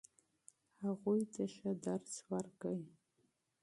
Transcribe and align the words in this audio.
هغوی 0.83 1.21
ته 1.33 1.43
ښه 1.53 1.71
تعلیم 1.83 2.19
ورکړئ. 2.33 2.81